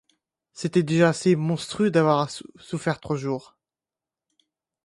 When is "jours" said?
3.17-3.55